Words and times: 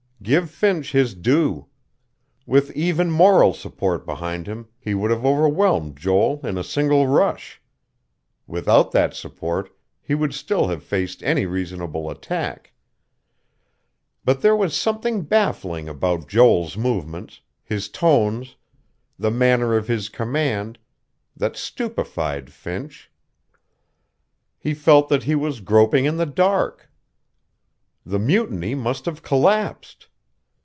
Give 0.23 0.51
Finch 0.51 0.91
his 0.91 1.15
due. 1.15 1.65
With 2.45 2.69
even 2.73 3.09
moral 3.09 3.55
support 3.55 4.05
behind 4.05 4.45
him, 4.45 4.67
he 4.77 4.93
would 4.93 5.09
have 5.09 5.25
overwhelmed 5.25 5.97
Joel 5.97 6.41
in 6.45 6.59
a 6.59 6.63
single 6.63 7.07
rush. 7.07 7.59
Without 8.45 8.91
that 8.91 9.15
support, 9.15 9.75
he 9.99 10.13
would 10.13 10.35
still 10.35 10.67
have 10.67 10.83
faced 10.83 11.23
any 11.23 11.47
reasonable 11.47 12.07
attack. 12.07 12.71
But 14.23 14.41
there 14.41 14.55
was 14.55 14.75
something 14.75 15.23
baffling 15.23 15.89
about 15.89 16.27
Joel's 16.27 16.77
movements, 16.77 17.41
his 17.63 17.89
tones, 17.89 18.57
the 19.17 19.31
manner 19.31 19.75
of 19.75 19.87
his 19.87 20.07
command, 20.07 20.77
that 21.35 21.57
stupefied 21.57 22.53
Finch. 22.53 23.09
He 24.59 24.75
felt 24.75 25.09
that 25.09 25.23
he 25.23 25.33
was 25.33 25.61
groping 25.61 26.05
in 26.05 26.17
the 26.17 26.27
dark. 26.27 26.91
The 28.05 28.19
mutiny 28.19 28.75
must 28.75 29.05
have 29.07 29.23
collapsed.... 29.23 30.09